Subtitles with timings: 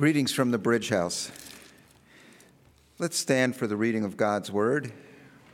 [0.00, 1.30] Greetings from the Bridge House.
[2.98, 4.92] Let's stand for the reading of God's Word.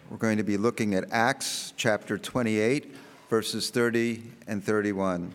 [0.08, 2.94] We're going to be looking at Acts chapter 28,
[3.28, 5.32] verses 30 and 31.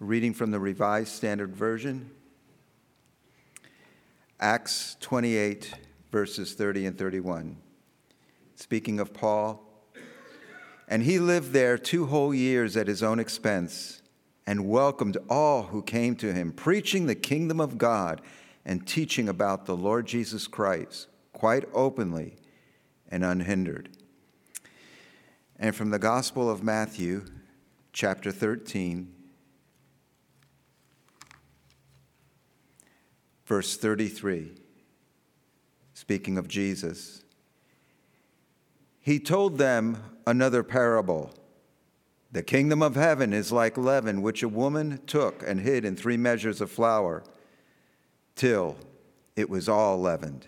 [0.00, 2.10] Reading from the Revised Standard Version.
[4.40, 5.72] Acts 28,
[6.10, 7.56] verses 30 and 31.
[8.56, 9.62] Speaking of Paul,
[10.88, 14.01] and he lived there two whole years at his own expense
[14.46, 18.20] and welcomed all who came to him, preaching the kingdom of God
[18.64, 22.36] and teaching about the Lord Jesus Christ quite openly
[23.08, 23.88] and unhindered.
[25.58, 27.24] And from the Gospel of Matthew,
[27.92, 29.12] chapter 13,
[33.44, 34.52] verse 33,
[35.94, 37.22] speaking of Jesus,
[39.00, 41.32] he told them another parable.
[42.32, 46.16] The kingdom of heaven is like leaven, which a woman took and hid in three
[46.16, 47.22] measures of flour
[48.36, 48.78] till
[49.36, 50.46] it was all leavened.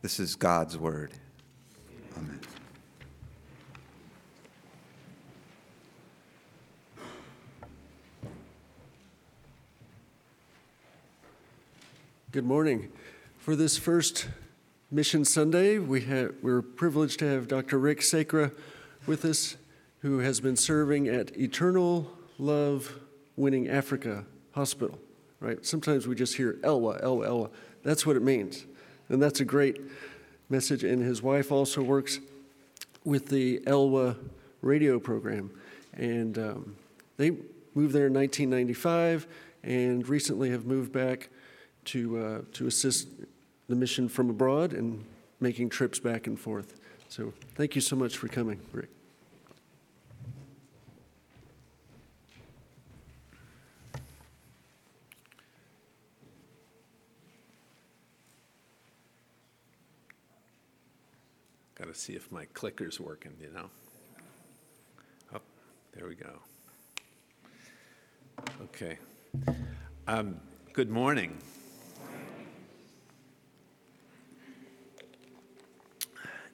[0.00, 1.12] This is God's word.
[2.16, 2.40] Amen.
[12.30, 12.92] Good morning.
[13.38, 14.28] For this first
[14.92, 17.76] Mission Sunday, we have, we're privileged to have Dr.
[17.76, 18.52] Rick Sacra
[19.04, 19.56] with us,
[20.06, 22.94] who has been serving at Eternal Love
[23.34, 25.00] Winning Africa Hospital.
[25.40, 25.66] Right?
[25.66, 27.50] Sometimes we just hear Elwa, Elwa, Elwa.
[27.82, 28.66] That's what it means,
[29.08, 29.80] and that's a great
[30.48, 30.84] message.
[30.84, 32.20] And his wife also works
[33.02, 34.16] with the Elwa
[34.62, 35.50] radio program,
[35.94, 36.76] and um,
[37.16, 37.30] they
[37.74, 39.26] moved there in 1995,
[39.64, 41.30] and recently have moved back
[41.86, 43.08] to uh, to assist
[43.68, 45.04] the mission from abroad and
[45.40, 46.78] making trips back and forth.
[47.08, 48.95] So thank you so much for coming, Rick.
[61.78, 63.68] Got to see if my clicker's working, you know?
[65.34, 65.40] Oh,
[65.92, 66.38] there we go.
[68.62, 68.96] Okay.
[70.08, 70.40] Um,
[70.72, 71.36] good morning.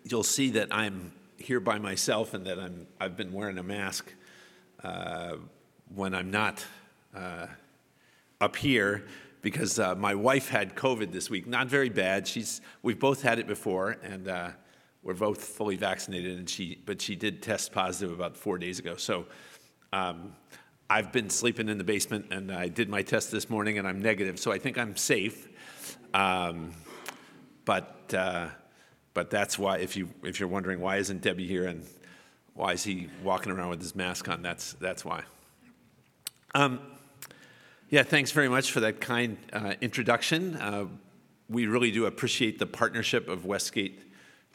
[0.02, 4.12] You'll see that I'm here by myself and that I'm, I've been wearing a mask
[4.82, 5.36] uh,
[5.94, 6.66] when I'm not
[7.14, 7.46] uh,
[8.40, 9.04] up here
[9.40, 11.46] because uh, my wife had COVID this week.
[11.46, 12.26] Not very bad.
[12.26, 14.50] She's, we've both had it before, and uh,
[15.02, 18.96] we're both fully vaccinated, and she, but she did test positive about four days ago.
[18.96, 19.26] So
[19.92, 20.34] um,
[20.88, 24.00] I've been sleeping in the basement, and I did my test this morning, and I'm
[24.00, 24.38] negative.
[24.38, 25.48] So I think I'm safe.
[26.14, 26.72] Um,
[27.64, 28.48] but uh,
[29.14, 31.84] but that's why, if you if you're wondering why isn't Debbie here and
[32.54, 35.22] why is he walking around with his mask on, that's that's why.
[36.54, 36.80] Um,
[37.88, 40.56] yeah, thanks very much for that kind uh, introduction.
[40.56, 40.86] Uh,
[41.48, 44.11] we really do appreciate the partnership of Westgate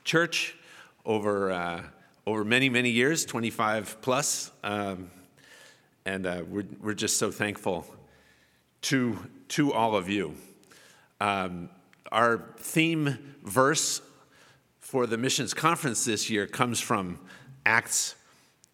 [0.07, 0.55] Church
[1.03, 1.81] over uh,
[2.25, 5.11] over many many years, 25 plus, um,
[6.05, 7.85] and uh, we're we're just so thankful
[8.83, 9.17] to
[9.49, 10.33] to all of you.
[11.19, 11.69] Um,
[12.09, 14.01] our theme verse
[14.79, 17.19] for the missions conference this year comes from
[17.65, 18.15] Acts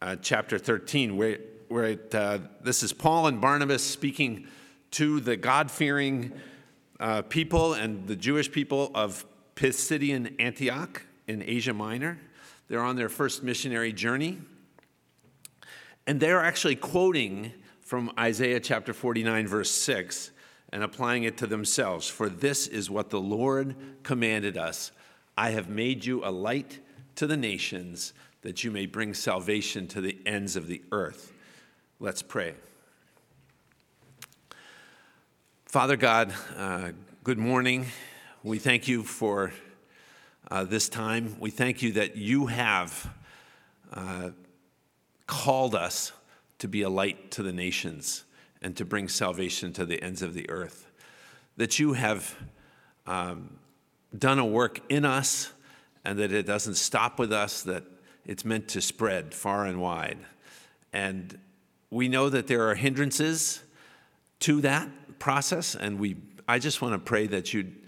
[0.04, 4.46] uh, chapter 13, where, where it, uh, this is Paul and Barnabas speaking
[4.92, 6.32] to the God fearing
[7.00, 12.20] uh, people and the Jewish people of Pisidian Antioch in Asia Minor.
[12.68, 14.40] They're on their first missionary journey.
[16.06, 20.32] And they're actually quoting from Isaiah chapter 49, verse 6,
[20.72, 22.08] and applying it to themselves.
[22.08, 24.92] For this is what the Lord commanded us
[25.36, 26.80] I have made you a light
[27.16, 31.34] to the nations that you may bring salvation to the ends of the earth.
[32.00, 32.54] Let's pray.
[35.66, 36.92] Father God, uh,
[37.24, 37.88] good morning.
[38.44, 39.54] We thank you for
[40.50, 41.36] uh, this time.
[41.40, 43.14] We thank you that you have
[43.92, 44.32] uh,
[45.28, 46.12] called us
[46.60, 48.24] to be a light to the nations
[48.62, 50.90] and to bring salvation to the ends of the earth.
[51.58, 52.36] That you have
[53.06, 53.58] um,
[54.18, 55.52] done a work in us
[56.06, 57.84] and that it doesn't stop with us, that
[58.26, 60.20] it's meant to spread far and wide.
[60.92, 61.38] And
[61.90, 63.62] we know that there are hindrances
[64.40, 64.90] to that
[65.20, 66.18] process, and we,
[66.48, 67.83] I just want to pray that you'd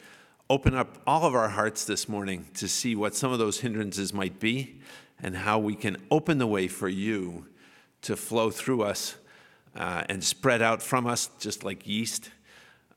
[0.49, 4.13] open up all of our hearts this morning to see what some of those hindrances
[4.13, 4.79] might be
[5.21, 7.45] and how we can open the way for you
[8.01, 9.15] to flow through us
[9.75, 12.29] uh, and spread out from us, just like yeast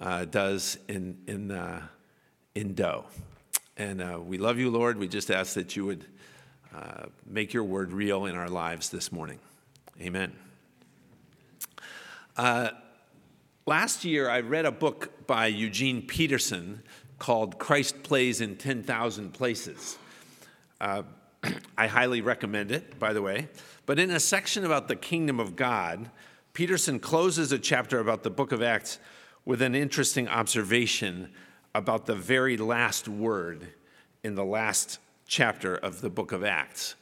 [0.00, 1.80] uh, does in, in, uh,
[2.54, 3.06] in dough.
[3.76, 4.98] And uh, we love you, Lord.
[4.98, 6.04] We just ask that you would
[6.74, 9.38] uh, make your word real in our lives this morning.
[10.00, 10.32] Amen.
[12.36, 12.70] Uh,
[13.68, 16.82] Last year, I read a book by Eugene Peterson
[17.18, 19.98] called Christ Plays in 10,000 Places.
[20.80, 21.02] Uh,
[21.78, 23.48] I highly recommend it, by the way.
[23.86, 26.10] But in a section about the kingdom of God,
[26.52, 28.98] Peterson closes a chapter about the book of Acts
[29.44, 31.30] with an interesting observation
[31.74, 33.68] about the very last word
[34.24, 36.96] in the last chapter of the book of Acts.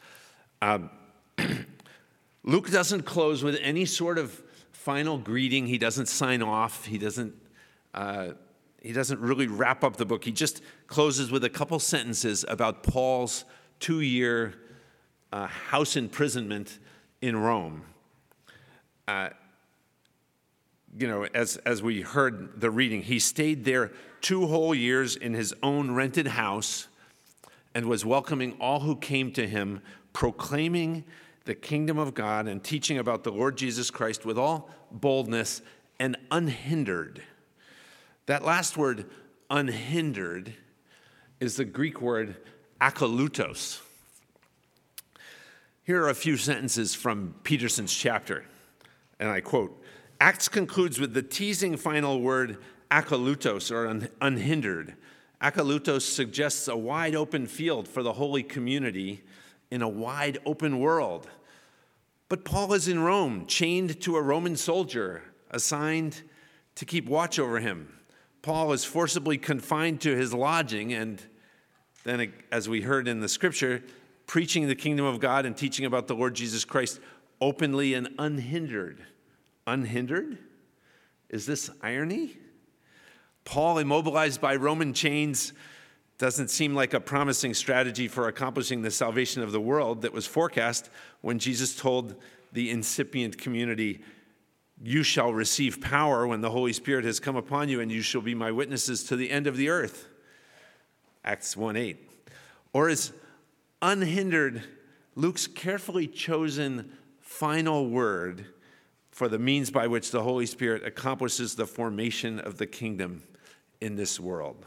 [0.61, 0.91] Um,
[2.45, 4.43] Luke doesn't close with any sort of
[4.73, 5.67] final greeting.
[5.67, 6.85] He doesn't sign off.
[6.85, 7.35] He doesn't,
[7.95, 8.31] uh,
[8.87, 10.25] he doesn't really wrap up the book.
[10.25, 13.45] He just closes with a couple sentences about Paul's
[13.81, 14.55] two year
[15.33, 16.79] uh, house imprisonment
[17.21, 17.83] in Rome.
[19.09, 19.31] Uh,
[20.97, 23.91] you know, as, as we heard the reading, he stayed there
[24.21, 26.87] two whole years in his own rented house
[27.75, 29.83] and was welcoming all who came to him,
[30.13, 31.05] proclaiming
[31.45, 35.61] the kingdom of God and teaching about the Lord Jesus Christ with all boldness
[35.99, 37.23] and unhindered.
[38.27, 39.07] That last word,
[39.51, 40.53] unhindered,
[41.39, 42.37] is the Greek word
[42.81, 43.81] akalutos.
[45.85, 48.45] Here are a few sentences from Peterson's chapter,
[49.21, 49.81] and I quote
[50.21, 52.59] Acts concludes with the teasing final word
[52.91, 54.97] akalutos, or un- unhindered.
[55.41, 59.23] Akalutos suggests a wide open field for the holy community
[59.71, 61.29] in a wide open world.
[62.29, 66.23] But Paul is in Rome, chained to a Roman soldier assigned
[66.75, 67.96] to keep watch over him.
[68.47, 71.21] Paul is forcibly confined to his lodging, and
[72.05, 73.83] then, as we heard in the scripture,
[74.29, 77.01] preaching the kingdom of God and teaching about the Lord Jesus Christ
[77.41, 79.05] openly and unhindered.
[79.67, 80.39] Unhindered?
[81.29, 82.37] Is this irony?
[83.45, 85.53] Paul, immobilized by Roman chains,
[86.17, 90.25] doesn't seem like a promising strategy for accomplishing the salvation of the world that was
[90.25, 90.89] forecast
[91.21, 92.15] when Jesus told
[92.53, 94.05] the incipient community,
[94.83, 98.21] You shall receive power when the Holy Spirit has come upon you, and you shall
[98.21, 100.09] be my witnesses to the end of the earth.
[101.25, 102.11] Acts 1 8.
[102.73, 103.13] Or is
[103.81, 104.63] unhindered
[105.15, 108.47] Luke's carefully chosen final word
[109.11, 113.23] for the means by which the Holy Spirit accomplishes the formation of the kingdom
[113.81, 114.67] in this world.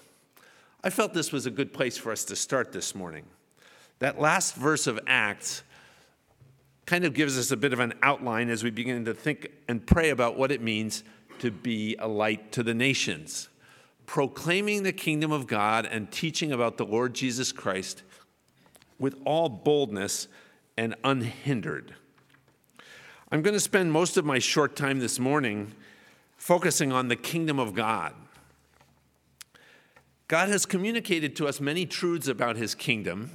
[0.83, 3.25] I felt this was a good place for us to start this morning.
[3.99, 5.61] That last verse of Acts
[6.89, 9.85] kind of gives us a bit of an outline as we begin to think and
[9.85, 11.03] pray about what it means
[11.37, 13.47] to be a light to the nations,
[14.07, 18.01] proclaiming the kingdom of God and teaching about the Lord Jesus Christ
[18.97, 20.27] with all boldness
[20.79, 21.93] and unhindered.
[23.31, 25.73] I'm going to spend most of my short time this morning
[26.37, 28.15] focusing on the kingdom of God.
[30.27, 33.29] God has communicated to us many truths about his kingdom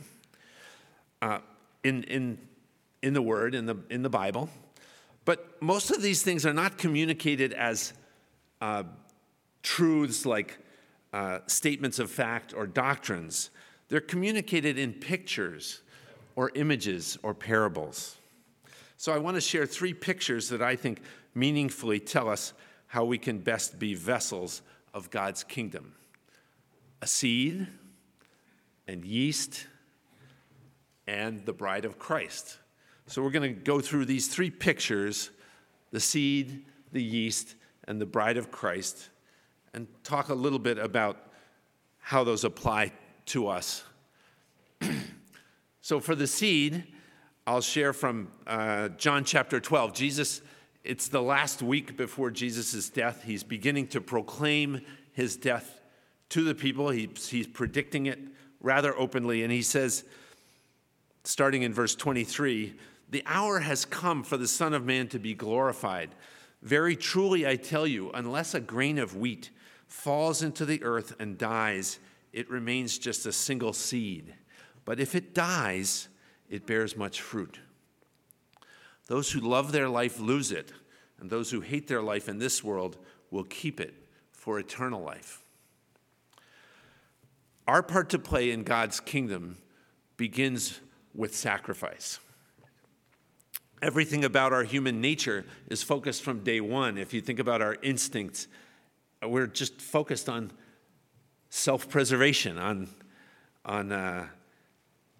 [1.22, 1.38] uh,
[1.84, 2.38] in, in,
[3.04, 4.48] in the Word, in the, in the Bible,
[5.26, 7.92] but most of these things are not communicated as
[8.62, 8.84] uh,
[9.62, 10.58] truths like
[11.12, 13.50] uh, statements of fact or doctrines.
[13.88, 15.82] They're communicated in pictures
[16.34, 18.16] or images or parables.
[18.96, 21.02] So I want to share three pictures that I think
[21.34, 22.54] meaningfully tell us
[22.86, 24.62] how we can best be vessels
[24.94, 25.94] of God's kingdom
[27.02, 27.66] a seed
[28.88, 29.66] and yeast
[31.06, 32.58] and the bride of Christ.
[33.06, 35.30] So we're going to go through these three pictures
[35.90, 37.54] the seed, the yeast,
[37.86, 39.10] and the bride of Christ
[39.74, 41.18] and talk a little bit about
[41.98, 42.92] how those apply
[43.26, 43.82] to us.
[45.80, 46.84] so for the seed,
[47.46, 49.92] I'll share from uh, John chapter 12.
[49.92, 50.40] Jesus,
[50.84, 53.24] it's the last week before Jesus' death.
[53.24, 54.80] He's beginning to proclaim
[55.12, 55.80] his death
[56.30, 56.90] to the people.
[56.90, 58.18] He, he's predicting it
[58.60, 60.04] rather openly, and he says,
[61.24, 62.74] starting in verse 23,
[63.14, 66.10] the hour has come for the Son of Man to be glorified.
[66.62, 69.50] Very truly, I tell you, unless a grain of wheat
[69.86, 72.00] falls into the earth and dies,
[72.32, 74.34] it remains just a single seed.
[74.84, 76.08] But if it dies,
[76.50, 77.60] it bears much fruit.
[79.06, 80.72] Those who love their life lose it,
[81.20, 82.96] and those who hate their life in this world
[83.30, 83.94] will keep it
[84.32, 85.44] for eternal life.
[87.68, 89.58] Our part to play in God's kingdom
[90.16, 90.80] begins
[91.14, 92.18] with sacrifice.
[93.84, 96.96] Everything about our human nature is focused from day one.
[96.96, 98.48] If you think about our instincts,
[99.22, 100.52] we're just focused on
[101.50, 102.88] self preservation, on,
[103.62, 104.28] on uh,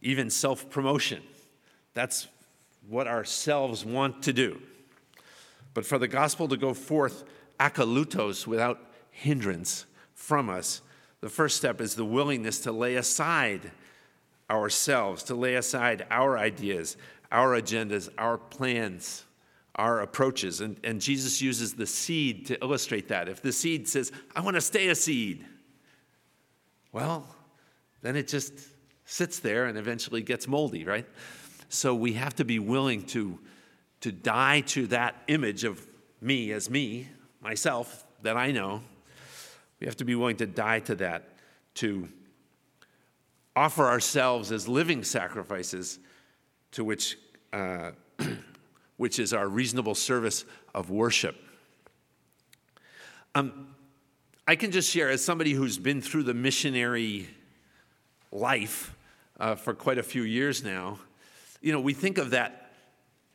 [0.01, 1.23] even self promotion.
[1.93, 2.27] That's
[2.89, 4.63] what ourselves want to do.
[5.75, 7.25] But for the gospel to go forth
[7.61, 8.81] akalutos without
[9.11, 10.81] hindrance from us,
[11.21, 13.73] the first step is the willingness to lay aside
[14.49, 16.97] ourselves, to lay aside our ideas,
[17.35, 19.25] our agendas, our plans,
[19.75, 20.61] our approaches.
[20.61, 23.29] And, and Jesus uses the seed to illustrate that.
[23.29, 25.45] If the seed says, I want to stay a seed,
[26.93, 27.27] well,
[28.03, 28.53] then it just
[29.05, 31.07] sits there and eventually gets moldy, right?
[31.69, 33.41] So we have to be willing to,
[34.03, 35.85] to die to that image of
[36.21, 37.09] me as me,
[37.41, 38.81] myself, that I know.
[39.81, 41.31] We have to be willing to die to that,
[41.75, 42.09] to
[43.57, 45.99] offer ourselves as living sacrifices
[46.71, 47.17] to which,
[47.55, 47.93] uh,
[48.97, 50.45] which is our reasonable service
[50.75, 51.37] of worship.
[53.37, 53.69] Um,
[54.47, 57.29] I can just share, as somebody who's been through the missionary
[58.33, 58.95] life
[59.39, 60.99] uh, for quite a few years now,
[61.61, 62.73] you know, we think of that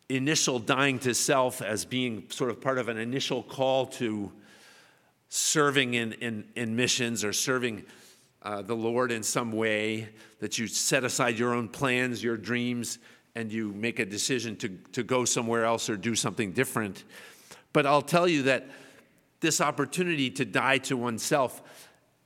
[0.10, 4.32] initial dying to self as being sort of part of an initial call to
[5.30, 7.86] serving in, in, in missions or serving
[8.42, 10.10] uh, the Lord in some way,
[10.40, 13.00] that you set aside your own plans, your dreams,
[13.36, 17.04] and you make a decision to, to go somewhere else or do something different.
[17.74, 18.70] But I'll tell you that
[19.40, 21.62] this opportunity to die to oneself,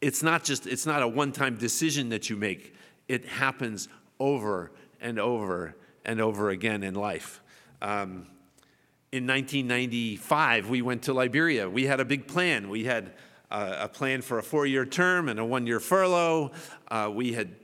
[0.02, 2.74] it's not just, it's not a one time decision that you make,
[3.08, 7.42] it happens over and over and over again in life.
[7.82, 8.28] Um,
[9.12, 11.70] in 1995, we went to Liberia.
[11.70, 12.70] We had a big plan.
[12.70, 13.14] We had
[13.52, 16.52] uh, a plan for a four year term and a one year furlough.
[16.88, 17.56] Uh, we had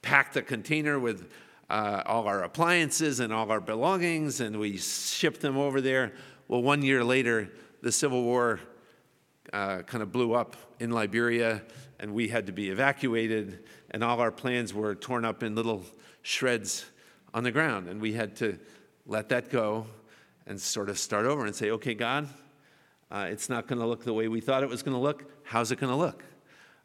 [0.00, 1.30] packed a container with
[1.70, 6.12] uh, all our appliances and all our belongings, and we shipped them over there.
[6.48, 7.50] Well, one year later,
[7.82, 8.60] the Civil War
[9.52, 11.62] uh, kind of blew up in Liberia,
[12.00, 15.84] and we had to be evacuated, and all our plans were torn up in little
[16.22, 16.86] shreds
[17.32, 18.58] on the ground, and we had to
[19.06, 19.86] let that go
[20.46, 22.28] and sort of start over and say, okay, God,
[23.10, 25.24] uh, it's not going to look the way we thought it was going to look.
[25.44, 26.24] How's it going to look?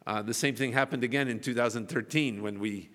[0.05, 2.89] Uh, the same thing happened again in 2013 when we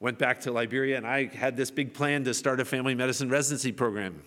[0.00, 3.28] went back to Liberia, and I had this big plan to start a family medicine
[3.28, 4.22] residency program.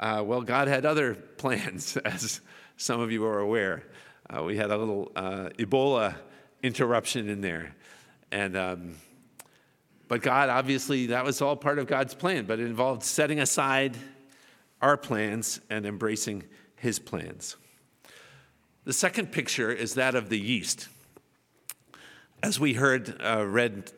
[0.00, 2.40] Uh, well, God had other plans, as
[2.76, 3.84] some of you are aware.
[4.28, 6.16] Uh, we had a little uh, Ebola
[6.62, 7.74] interruption in there.
[8.32, 8.96] And, um,
[10.08, 13.96] but God, obviously, that was all part of God's plan, but it involved setting aside
[14.82, 16.42] our plans and embracing
[16.76, 17.56] his plans.
[18.84, 20.88] The second picture is that of the yeast.
[22.42, 23.92] As we heard uh, read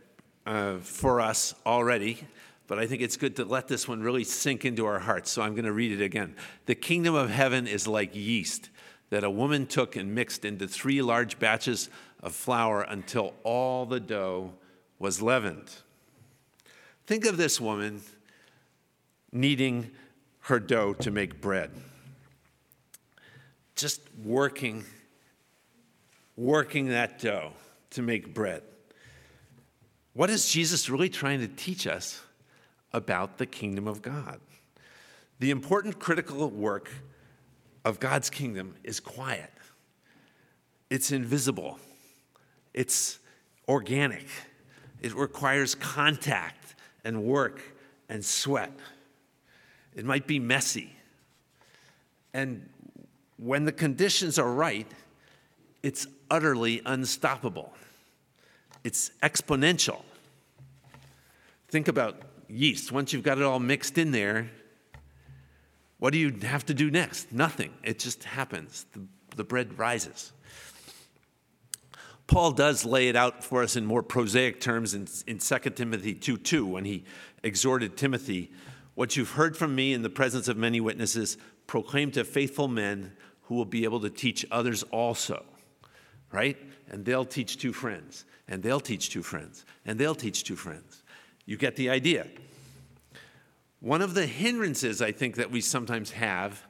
[0.46, 2.18] uh, for us already,
[2.66, 5.30] but I think it's good to let this one really sink into our hearts.
[5.30, 6.34] So I'm going to read it again.
[6.66, 8.70] The kingdom of heaven is like yeast
[9.10, 11.90] that a woman took and mixed into three large batches
[12.22, 14.54] of flour until all the dough
[14.98, 15.70] was leavened.
[17.06, 18.00] Think of this woman
[19.32, 19.90] kneading
[20.40, 21.70] her dough to make bread.
[23.76, 24.84] Just working,
[26.36, 27.52] working that dough
[27.90, 28.62] to make bread.
[30.14, 32.22] What is Jesus really trying to teach us
[32.92, 34.40] about the kingdom of God?
[35.38, 36.90] The important critical work
[37.84, 39.50] of God's kingdom is quiet,
[40.90, 41.78] it's invisible,
[42.74, 43.18] it's
[43.66, 44.26] organic,
[45.00, 47.60] it requires contact and work
[48.08, 48.72] and sweat.
[49.94, 50.94] It might be messy.
[52.32, 52.68] And
[53.36, 54.90] when the conditions are right,
[55.82, 57.74] it's utterly unstoppable.
[58.84, 60.02] It's exponential.
[61.68, 62.92] Think about yeast.
[62.92, 64.50] Once you've got it all mixed in there,
[65.98, 67.32] what do you have to do next?
[67.32, 67.72] Nothing.
[67.82, 68.86] It just happens.
[68.92, 69.00] The,
[69.36, 70.32] the bread rises.
[72.26, 76.14] Paul does lay it out for us in more prosaic terms in, in 2 Timothy
[76.14, 77.04] 2 2 when he
[77.42, 78.50] exhorted Timothy,
[78.94, 81.36] What you've heard from me in the presence of many witnesses,
[81.66, 83.12] proclaim to faithful men
[83.42, 85.44] who will be able to teach others also.
[86.32, 86.56] Right?
[86.90, 91.02] And they'll teach two friends, and they'll teach two friends, and they'll teach two friends.
[91.44, 92.26] You get the idea.
[93.80, 96.64] One of the hindrances I think that we sometimes have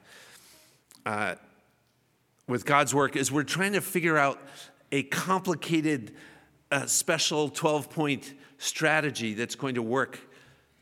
[1.05, 1.35] uh,
[2.49, 4.41] with God's work is we're trying to figure out
[4.91, 6.15] a complicated,
[6.71, 10.21] uh, special 12 point strategy that's going to work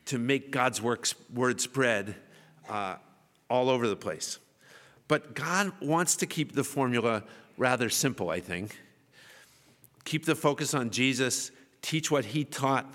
[0.07, 2.17] to make God's works, word spread
[2.69, 2.97] uh,
[3.49, 4.39] all over the place.
[5.09, 7.25] But God wants to keep the formula
[7.61, 8.75] rather simple, I think.
[10.05, 11.51] Keep the focus on Jesus,
[11.83, 12.91] teach what he taught,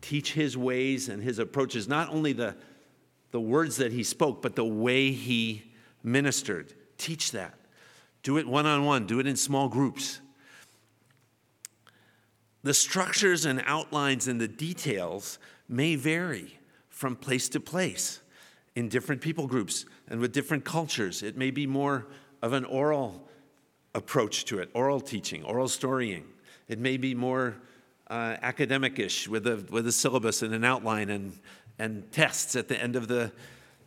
[0.00, 2.56] teach his ways and his approaches, not only the
[3.32, 5.70] the words that he spoke, but the way he
[6.02, 6.72] ministered.
[6.96, 7.52] Teach that.
[8.22, 10.20] Do it one on one, do it in small groups.
[12.62, 16.58] The structures and outlines and the details may vary
[16.88, 18.20] from place to place
[18.74, 21.22] in different people groups and with different cultures.
[21.22, 22.06] It may be more
[22.40, 23.28] of an oral
[23.96, 26.24] approach to it, oral teaching, oral storying.
[26.68, 27.56] It may be more
[28.08, 31.32] uh, academic-ish with a, with a syllabus and an outline and,
[31.78, 33.32] and tests at the end of the,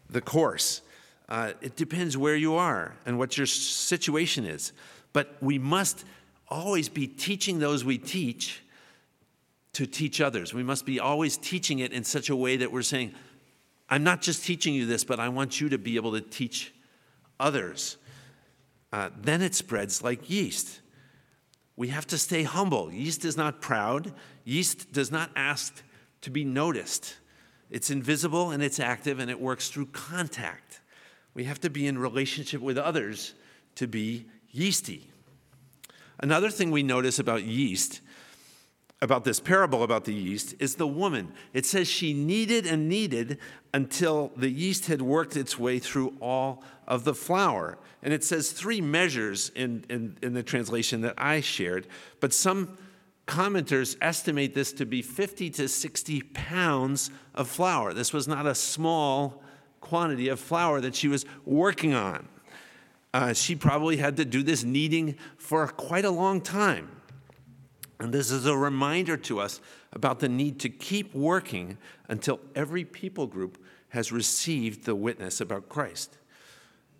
[0.09, 0.81] the course.
[1.29, 4.73] Uh, it depends where you are and what your situation is.
[5.13, 6.03] But we must
[6.47, 8.63] always be teaching those we teach
[9.73, 10.53] to teach others.
[10.53, 13.13] We must be always teaching it in such a way that we're saying,
[13.89, 16.73] I'm not just teaching you this, but I want you to be able to teach
[17.39, 17.97] others.
[18.91, 20.81] Uh, then it spreads like yeast.
[21.75, 22.91] We have to stay humble.
[22.91, 25.81] Yeast is not proud, yeast does not ask
[26.21, 27.15] to be noticed.
[27.69, 30.81] It's invisible and it's active and it works through contact.
[31.33, 33.33] We have to be in relationship with others
[33.75, 35.09] to be yeasty.
[36.19, 38.01] Another thing we notice about yeast,
[39.01, 41.31] about this parable about the yeast, is the woman.
[41.53, 43.37] It says she kneaded and kneaded
[43.73, 47.77] until the yeast had worked its way through all of the flour.
[48.03, 51.87] And it says three measures in, in, in the translation that I shared,
[52.19, 52.77] but some
[53.25, 57.93] commenters estimate this to be 50 to 60 pounds of flour.
[57.93, 59.43] This was not a small
[59.81, 62.27] quantity of flour that she was working on.
[63.13, 66.89] Uh, she probably had to do this kneading for quite a long time.
[67.99, 69.59] And this is a reminder to us
[69.91, 71.77] about the need to keep working
[72.07, 73.57] until every people group
[73.89, 76.17] has received the witness about Christ.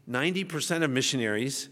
[0.10, 1.70] 90% of missionaries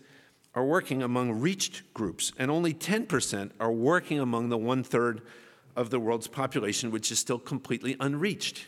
[0.53, 5.21] are working among reached groups, and only 10% are working among the one third
[5.75, 8.65] of the world's population, which is still completely unreached.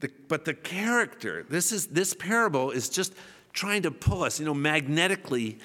[0.00, 3.14] The, but the character, this, is, this parable is just
[3.52, 4.38] trying to pull us.
[4.38, 5.58] You know, magnetically,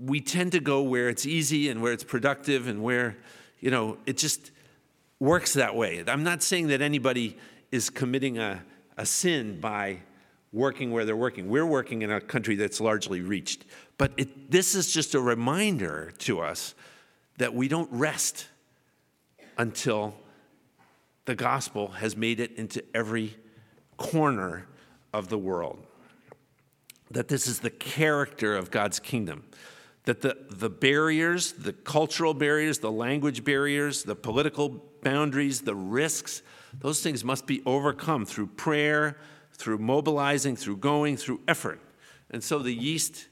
[0.00, 3.16] we tend to go where it's easy and where it's productive and where,
[3.60, 4.50] you know, it just
[5.18, 6.02] works that way.
[6.06, 7.36] I'm not saying that anybody
[7.72, 8.62] is committing a,
[8.96, 9.98] a sin by
[10.52, 11.48] working where they're working.
[11.48, 13.64] We're working in a country that's largely reached.
[13.98, 16.74] But it, this is just a reminder to us
[17.38, 18.46] that we don't rest
[19.58, 20.14] until
[21.24, 23.36] the gospel has made it into every
[23.96, 24.66] corner
[25.12, 25.84] of the world
[27.10, 29.44] that this is the character of God's kingdom.
[30.08, 36.40] That the, the barriers, the cultural barriers, the language barriers, the political boundaries, the risks,
[36.80, 39.18] those things must be overcome through prayer,
[39.52, 41.78] through mobilizing, through going, through effort.
[42.30, 43.28] And so the yeast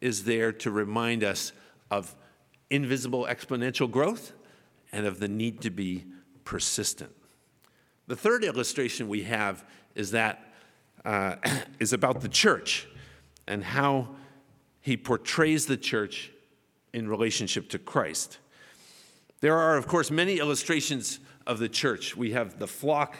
[0.00, 1.52] is there to remind us
[1.92, 2.16] of
[2.70, 4.32] invisible exponential growth
[4.90, 6.06] and of the need to be
[6.42, 7.12] persistent.
[8.08, 10.52] The third illustration we have is that
[11.04, 11.36] uh,
[11.78, 12.88] is about the church
[13.46, 14.08] and how
[14.86, 16.30] he portrays the church
[16.92, 18.38] in relationship to Christ.
[19.40, 22.16] There are, of course, many illustrations of the church.
[22.16, 23.16] We have the flock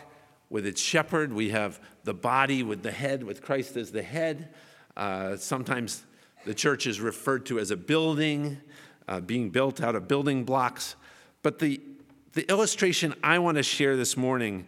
[0.49, 4.55] with its shepherd, we have the body with the head, with Christ as the head.
[4.97, 6.05] Uh, sometimes
[6.45, 8.59] the church is referred to as a building,
[9.09, 10.95] uh, being built out of building blocks.
[11.43, 11.81] But the,
[12.35, 14.67] the illustration I want to share this morning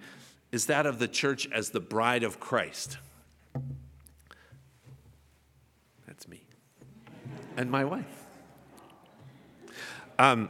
[0.51, 2.99] is that of the church as the bride of Christ.
[7.59, 8.25] And my wife.
[10.19, 10.49] Um,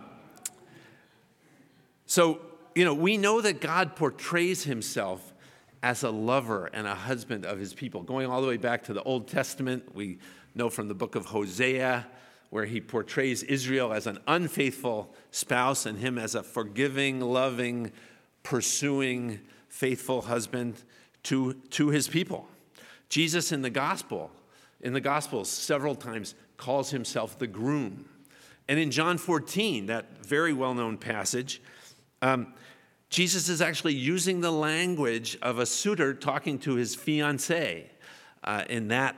[2.06, 2.40] so,
[2.74, 5.32] you know, we know that God portrays himself
[5.82, 8.02] as a lover and a husband of his people.
[8.02, 10.18] Going all the way back to the Old Testament, we
[10.54, 12.06] know from the book of Hosea,
[12.50, 17.90] where he portrays Israel as an unfaithful spouse and him as a forgiving, loving,
[18.42, 20.82] pursuing, faithful husband
[21.22, 22.48] to, to his people.
[23.08, 24.30] Jesus in the gospel,
[24.80, 28.04] in the gospels, several times calls himself the groom.
[28.68, 31.62] And in John 14, that very well known passage,
[32.20, 32.52] um,
[33.08, 37.86] Jesus is actually using the language of a suitor talking to his fiancee
[38.44, 39.16] uh, in that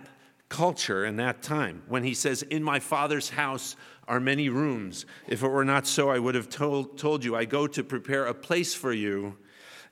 [0.48, 3.74] culture in that time when he says, In my father's house
[4.06, 5.06] are many rooms.
[5.26, 8.26] If it were not so, I would have told, told you, I go to prepare
[8.26, 9.36] a place for you,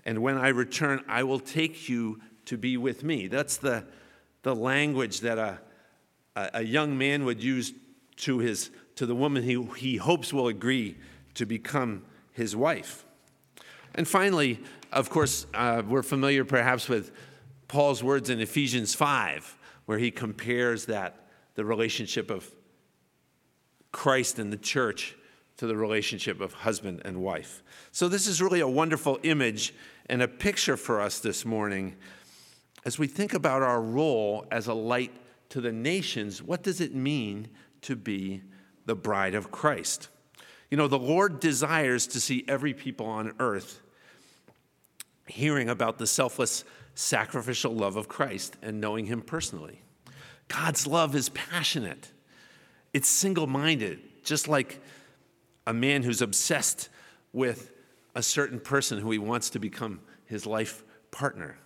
[0.04, 3.26] and when I return, I will take you to be with me.
[3.26, 3.84] That's the,
[4.42, 5.60] the language that a,
[6.52, 7.72] a, young man would use
[8.16, 10.96] to, his, to the woman he, he hopes will agree
[11.34, 13.04] to become his wife.
[13.94, 14.60] And finally,
[14.92, 17.12] of course, uh, we're familiar perhaps with
[17.68, 22.50] Paul's words in Ephesians 5, where he compares that the relationship of
[23.92, 25.16] Christ and the church
[25.56, 27.62] to the relationship of husband and wife.
[27.90, 29.74] So, this is really a wonderful image
[30.08, 31.96] and a picture for us this morning
[32.84, 35.12] as we think about our role as a light
[35.50, 37.48] to the nations, what does it mean
[37.82, 38.42] to be
[38.86, 40.08] the bride of Christ?
[40.70, 43.80] You know, the Lord desires to see every people on earth
[45.26, 49.82] hearing about the selfless, sacrificial love of Christ and knowing Him personally.
[50.48, 52.12] God's love is passionate,
[52.92, 54.80] it's single minded, just like
[55.66, 56.88] a man who's obsessed
[57.32, 57.70] with
[58.14, 61.58] a certain person who he wants to become his life partner.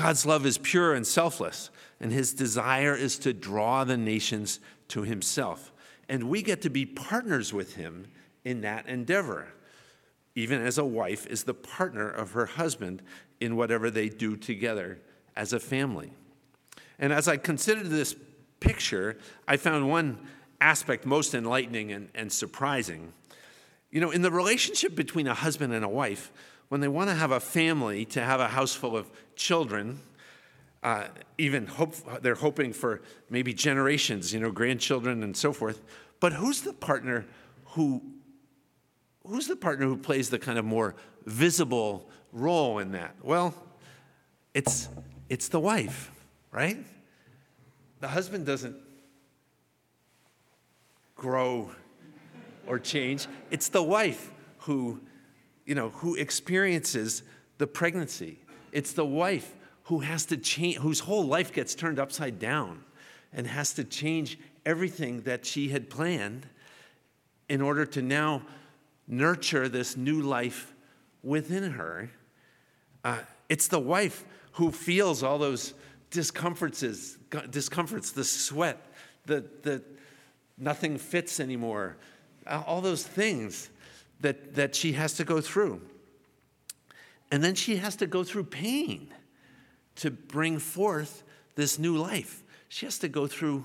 [0.00, 1.68] God's love is pure and selfless,
[2.00, 4.58] and his desire is to draw the nations
[4.88, 5.72] to himself.
[6.08, 8.06] And we get to be partners with him
[8.42, 9.48] in that endeavor,
[10.34, 13.02] even as a wife is the partner of her husband
[13.40, 14.98] in whatever they do together
[15.36, 16.12] as a family.
[16.98, 18.16] And as I considered this
[18.58, 20.18] picture, I found one
[20.62, 23.12] aspect most enlightening and, and surprising.
[23.90, 26.32] You know, in the relationship between a husband and a wife,
[26.70, 29.98] when they want to have a family, to have a house full of children,
[30.84, 35.82] uh, even hope, they're hoping for maybe generations, you know, grandchildren and so forth.
[36.20, 37.26] But who's the partner
[37.70, 38.00] who,
[39.26, 40.94] who's the partner who plays the kind of more
[41.26, 43.16] visible role in that?
[43.20, 43.52] Well,
[44.54, 44.88] it's,
[45.28, 46.12] it's the wife,
[46.52, 46.78] right?
[47.98, 48.76] The husband doesn't
[51.16, 51.70] grow
[52.68, 53.26] or change.
[53.50, 55.00] It's the wife who,
[55.70, 57.22] you know, who experiences
[57.58, 58.40] the pregnancy.
[58.72, 59.54] It's the wife
[59.84, 62.82] who has to change, whose whole life gets turned upside down
[63.32, 66.48] and has to change everything that she had planned
[67.48, 68.42] in order to now
[69.06, 70.74] nurture this new life
[71.22, 72.10] within her.
[73.04, 75.74] Uh, it's the wife who feels all those
[76.10, 76.80] discomforts,
[77.48, 78.84] discomforts, the sweat,
[79.26, 79.80] the, the
[80.58, 81.96] nothing fits anymore,
[82.44, 83.70] all those things
[84.20, 85.80] that, that she has to go through.
[87.30, 89.12] And then she has to go through pain
[89.96, 91.22] to bring forth
[91.54, 92.42] this new life.
[92.68, 93.64] She has to go through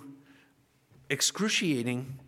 [1.09, 2.19] excruciating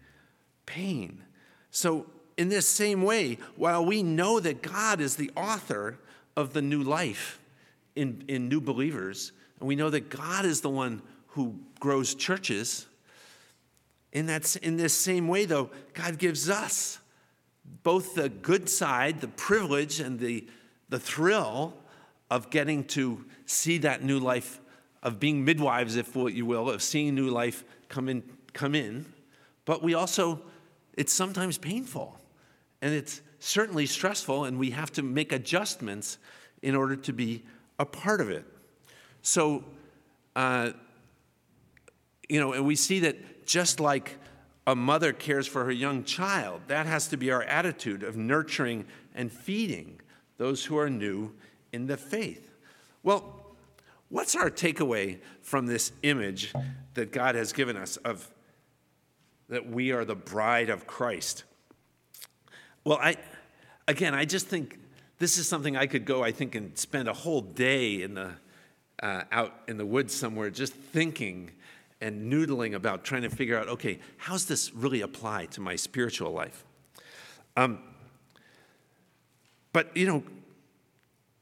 [0.66, 1.24] pain.
[1.72, 5.98] So, in this same way, while we know that God is the author
[6.36, 7.40] of the new life
[7.96, 12.86] in, in new believers, and we know that God is the one who grows churches,
[14.13, 17.00] in, that, in this same way, though, God gives us
[17.84, 20.48] both the good side, the privilege, and the,
[20.90, 21.74] the thrill
[22.30, 24.60] of getting to see that new life,
[25.04, 29.06] of being midwives, if what you will, of seeing new life come in, come in.
[29.66, 30.42] But we also,
[30.94, 32.20] it's sometimes painful
[32.82, 36.18] and it's certainly stressful, and we have to make adjustments
[36.62, 37.44] in order to be
[37.80, 38.46] a part of it.
[39.22, 39.64] So,
[40.36, 40.72] uh,
[42.30, 44.18] you know, and we see that just like
[44.68, 48.86] a mother cares for her young child, that has to be our attitude of nurturing
[49.16, 50.02] and feeding
[50.38, 51.34] those who are new
[51.72, 52.54] in the faith.
[53.02, 53.56] Well,
[54.10, 56.54] what's our takeaway from this image
[56.96, 58.30] that God has given us of
[59.48, 61.46] that we are the bride of Christ?
[62.84, 63.16] Well, I
[63.88, 64.78] again, I just think
[65.18, 68.34] this is something I could go, I think, and spend a whole day in the
[69.02, 71.52] uh, out in the woods somewhere just thinking
[72.02, 76.32] and noodling about trying to figure out okay, how's this really apply to my spiritual
[76.32, 76.64] life?
[77.56, 77.80] Um,
[79.74, 80.24] but, you know,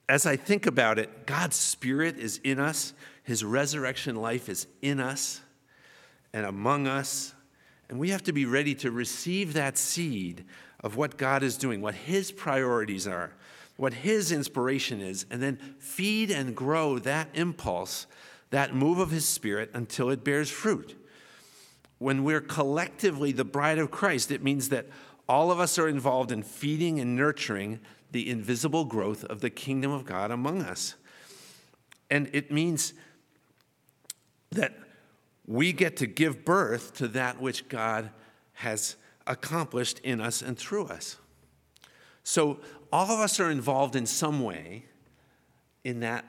[0.08, 5.00] as I think about it, God's Spirit is in us, His resurrection life is in
[5.00, 5.42] us
[6.34, 7.34] and among us.
[7.90, 10.44] And we have to be ready to receive that seed
[10.80, 13.32] of what God is doing, what His priorities are,
[13.78, 18.08] what His inspiration is, and then feed and grow that impulse
[18.50, 20.96] that move of His Spirit until it bears fruit.
[21.98, 24.88] When we're collectively the bride of Christ, it means that
[25.28, 27.80] all of us are involved in feeding and nurturing
[28.12, 30.96] the invisible growth of the kingdom of God among us.
[32.10, 32.94] And it means
[34.52, 34.74] that
[35.48, 38.12] we get to give birth to that which God
[38.54, 38.96] has
[39.28, 41.18] accomplished in us and through us.
[42.24, 42.60] So,
[42.92, 44.86] all of us are involved in some way
[45.84, 46.26] in that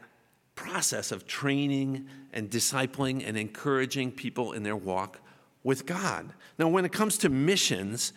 [0.57, 5.21] process of training and discipling and encouraging people in their walk
[5.63, 6.33] with God.
[6.59, 8.13] Now, when it comes to missions,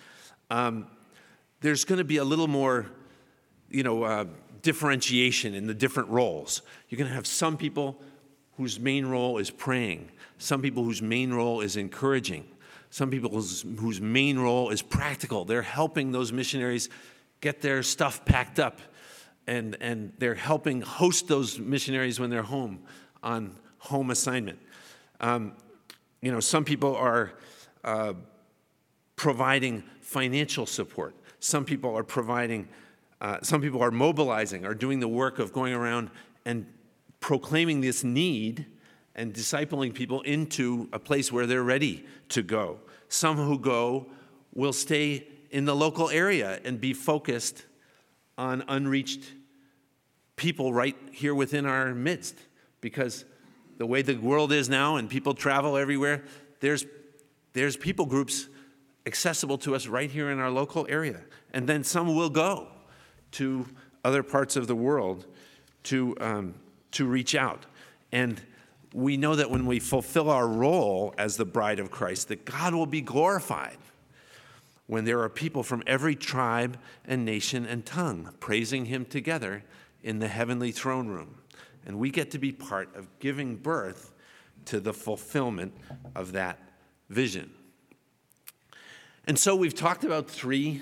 [0.50, 0.88] um,
[1.62, 2.88] there's going to be a little more,
[3.70, 4.26] you know, uh,
[4.62, 6.62] differentiation in the different roles.
[6.88, 8.02] You're going to have some people
[8.58, 12.46] whose main role is praying, some people whose main role is encouraging,
[12.90, 15.46] some people whose, whose main role is practical.
[15.46, 16.90] They're helping those missionaries
[17.42, 18.82] get their stuff packed up
[19.50, 22.84] and, and they're helping host those missionaries when they're home
[23.24, 24.60] on home assignment.
[25.20, 25.54] Um,
[26.22, 27.34] you know, some people are
[27.84, 28.14] uh,
[29.16, 31.16] providing financial support.
[31.40, 32.68] Some people are providing,
[33.22, 36.12] uh, some people are mobilizing, are doing the work of going around
[36.46, 36.68] and
[37.20, 38.68] proclaiming this need
[39.16, 42.80] and discipling people into a place where they're ready to go.
[43.08, 44.12] Some who go
[44.54, 47.66] will stay in the local area and be focused
[48.38, 49.24] on unreached
[50.40, 52.34] people right here within our midst
[52.80, 53.26] because
[53.78, 56.24] the way the world is now and people travel everywhere,
[56.62, 56.86] there's,
[57.52, 58.48] there's people groups
[59.06, 61.20] accessible to us right here in our local area.
[61.52, 62.70] And then some will go
[63.34, 63.66] to
[64.06, 65.28] other parts of the world
[65.84, 66.56] to, um,
[66.92, 67.66] to reach out.
[68.14, 68.42] And
[68.94, 72.74] we know that when we fulfill our role as the bride of Christ, that God
[72.74, 73.78] will be glorified
[74.88, 79.64] when there are people from every tribe and nation and tongue praising him together
[80.04, 81.36] in the heavenly throne room.
[81.86, 84.14] And we get to be part of giving birth
[84.66, 85.74] to the fulfillment
[86.16, 86.60] of that
[87.10, 87.52] vision.
[89.26, 90.82] And so we've talked about three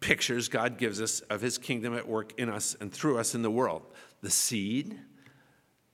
[0.00, 3.42] pictures God gives us of his kingdom at work in us and through us in
[3.42, 3.82] the world
[4.20, 4.98] the seed,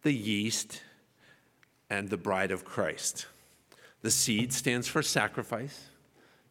[0.03, 0.81] the yeast,
[1.91, 3.27] and the bride of Christ.
[4.03, 5.89] The seed stands for sacrifice,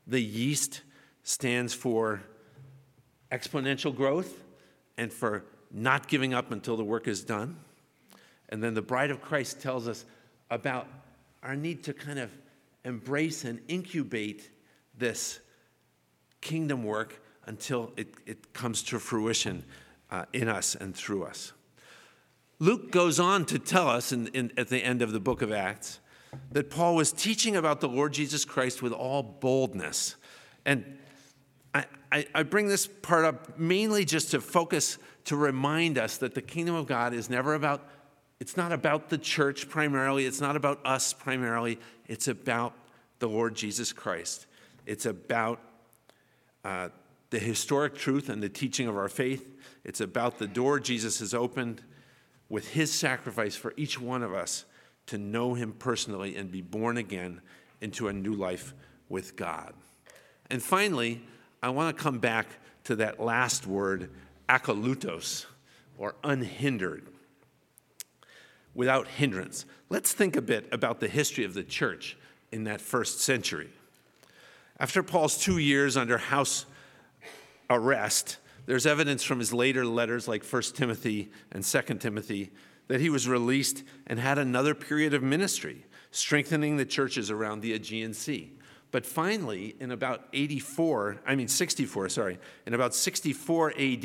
[0.05, 0.81] the yeast
[1.23, 2.21] stands for
[3.31, 4.43] exponential growth
[4.97, 7.57] and for not giving up until the work is done.
[8.49, 10.05] And then the bride of Christ tells us
[10.51, 10.87] about
[11.41, 12.31] our need to kind of
[12.85, 14.49] embrace and incubate
[14.97, 15.39] this
[16.39, 19.63] kingdom work until it, it comes to fruition
[20.11, 21.53] uh, in us and through us.
[22.59, 25.51] Luke goes on to tell us in, in, at the end of the book of
[25.51, 25.99] Acts
[26.51, 30.15] that Paul was teaching about the Lord Jesus Christ with all boldness.
[30.65, 30.97] And
[31.73, 36.43] I, I, bring this part up mainly just to focus, to remind us that the
[36.43, 37.89] kingdom of God is never about,
[38.39, 42.75] it's not about the church primarily, it's not about us primarily, it's about
[43.17, 44.45] the Lord Jesus Christ.
[44.85, 45.59] It's about
[46.63, 46.89] uh,
[47.31, 49.49] the historic truth and the teaching of our faith.
[49.83, 51.81] It's about the door Jesus has opened
[52.47, 54.65] with his sacrifice for each one of us
[55.07, 57.41] to know him personally and be born again
[57.81, 58.75] into a new life
[59.09, 59.73] with God.
[60.51, 61.23] And finally,
[61.63, 62.47] I want to come back
[62.83, 64.09] to that last word,
[64.49, 65.45] akalutos,
[65.97, 67.07] or unhindered,
[68.75, 69.65] without hindrance.
[69.89, 72.17] Let's think a bit about the history of the church
[72.51, 73.69] in that first century.
[74.77, 76.65] After Paul's two years under house
[77.69, 82.51] arrest, there's evidence from his later letters, like 1 Timothy and 2 Timothy,
[82.89, 87.71] that he was released and had another period of ministry, strengthening the churches around the
[87.71, 88.51] Aegean Sea.
[88.93, 94.03] But finally, in about 84, I mean 64, sorry, in about 64 AD,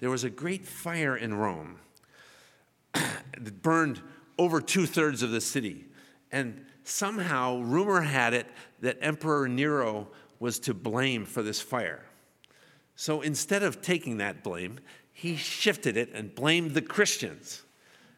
[0.00, 1.76] there was a great fire in Rome
[2.94, 4.02] that burned
[4.36, 5.84] over two thirds of the city.
[6.32, 8.48] And somehow, rumor had it
[8.80, 10.08] that Emperor Nero
[10.40, 12.04] was to blame for this fire.
[12.96, 14.80] So instead of taking that blame,
[15.12, 17.62] he shifted it and blamed the Christians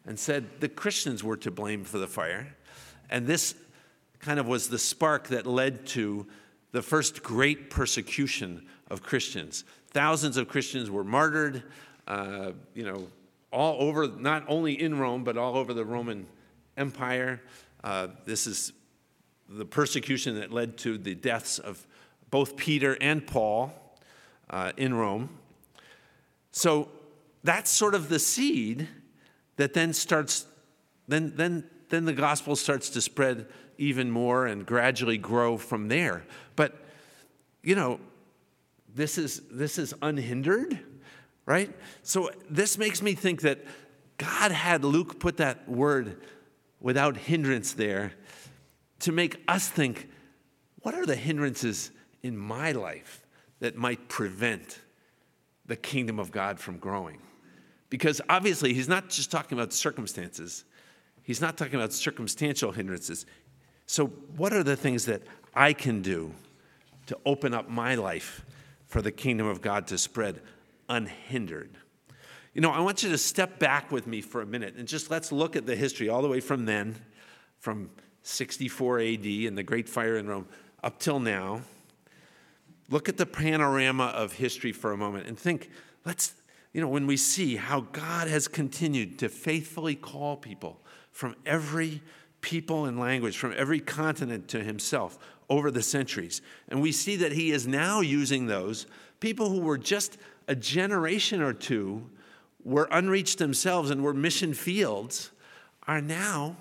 [0.07, 2.57] and said the Christians were to blame for the fire.
[3.11, 3.55] And this
[4.21, 6.27] kind of was the spark that led to
[6.73, 9.65] the first great persecution of Christians.
[9.89, 11.63] Thousands of Christians were martyred,
[12.07, 13.09] uh, you know,
[13.53, 16.27] all over, not only in Rome, but all over the Roman
[16.77, 17.43] Empire.
[17.83, 18.73] Uh, this is
[19.49, 21.87] the persecution that led to the deaths of
[22.31, 23.73] both Peter and Paul
[24.51, 25.31] uh, in Rome.
[26.53, 26.89] So
[27.43, 28.87] that's sort of the seed
[29.57, 30.47] that then starts,
[31.09, 33.47] then, then, then the gospel starts to spread
[33.81, 36.25] even more and gradually grow from there.
[36.55, 36.77] But,
[37.63, 37.99] you know,
[38.95, 40.79] this is, this is unhindered,
[41.47, 41.75] right?
[42.03, 43.65] So this makes me think that
[44.19, 46.21] God had Luke put that word
[46.79, 48.13] without hindrance there
[49.01, 50.09] to make us think
[50.83, 51.91] what are the hindrances
[52.23, 53.27] in my life
[53.61, 54.79] that might prevent
[55.65, 57.19] the kingdom of God from growing.
[57.89, 60.65] Because obviously, he's not just talking about circumstances,
[61.23, 63.25] he's not talking about circumstantial hindrances.
[63.91, 65.21] So, what are the things that
[65.53, 66.33] I can do
[67.07, 68.47] to open up my life
[68.87, 70.41] for the kingdom of God to spread
[70.89, 71.71] unhindered?
[72.55, 75.11] You know, I want you to step back with me for a minute and just
[75.11, 76.95] let's look at the history all the way from then,
[77.59, 77.91] from
[78.23, 80.47] 64 AD and the Great Fire in Rome,
[80.85, 81.63] up till now.
[82.91, 85.69] Look at the panorama of history for a moment and think,
[86.05, 86.35] let's,
[86.73, 92.03] you know, when we see how God has continued to faithfully call people from every
[92.41, 96.41] people and language, from every continent to himself over the centuries.
[96.69, 98.87] And we see that he is now using those
[99.19, 100.17] people who were just
[100.49, 102.09] a generation or two
[102.65, 105.31] were unreached themselves and were mission fields
[105.87, 106.57] are now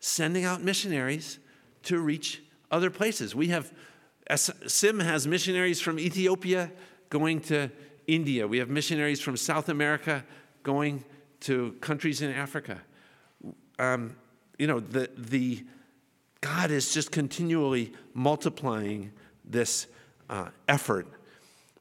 [0.00, 1.38] sending out missionaries
[1.84, 3.34] to reach other places.
[3.34, 3.72] We have
[4.34, 6.70] SIM has missionaries from Ethiopia
[7.10, 7.70] going to
[8.06, 8.46] India.
[8.46, 10.24] We have missionaries from South America
[10.62, 11.04] going
[11.40, 12.80] to countries in Africa.
[13.78, 14.16] Um,
[14.62, 15.64] you know, the, the,
[16.40, 19.10] God is just continually multiplying
[19.44, 19.88] this
[20.30, 21.08] uh, effort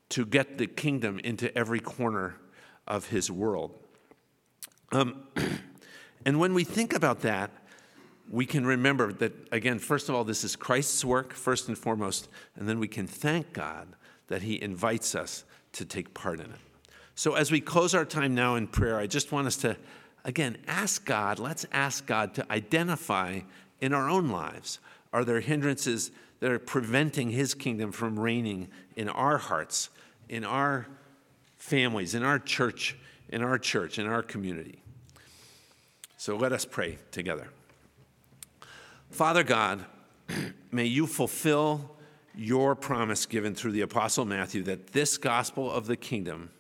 [0.10, 2.38] to get the kingdom into every corner
[2.88, 3.78] of his world.
[4.92, 5.28] Um,
[6.26, 7.52] and when we think about that,
[8.32, 12.30] we can remember that, again, first of all, this is Christ's work, first and foremost,
[12.56, 13.90] and then we can thank God
[14.26, 16.60] that He invites us to take part in it.
[17.14, 19.78] So, as we close our time now in prayer, I just want us to
[20.24, 23.42] Again, ask God, let's ask God to identify
[23.80, 24.80] in our own lives
[25.14, 29.90] are there hindrances that are preventing His kingdom from reigning in our hearts,
[30.30, 30.88] in our
[31.58, 32.98] families, in our church,
[33.30, 34.82] in our church, in our community?
[36.18, 37.50] So let us pray together.
[39.10, 39.84] Father God,
[40.72, 41.96] may you fulfill
[42.36, 46.52] your promise given through the Apostle Matthew that this gospel of the kingdom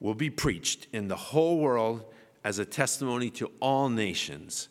[0.00, 2.04] will be preached in the whole world
[2.44, 4.68] as a testimony to all nations,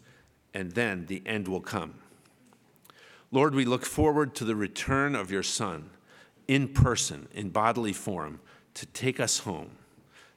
[0.53, 1.95] and then the end will come.
[3.31, 5.89] Lord, we look forward to the return of your Son
[6.47, 8.39] in person, in bodily form,
[8.73, 9.71] to take us home,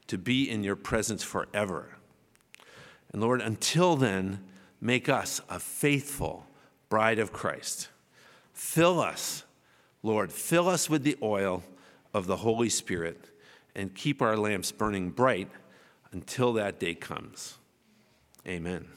[0.09, 1.97] to be in your presence forever.
[3.13, 4.41] And Lord, until then,
[4.81, 6.47] make us a faithful
[6.89, 7.89] bride of Christ.
[8.53, 9.45] Fill us,
[10.03, 11.63] Lord, fill us with the oil
[12.13, 13.27] of the Holy Spirit
[13.75, 15.49] and keep our lamps burning bright
[16.13, 17.59] until that day comes.
[18.47, 18.89] Amen.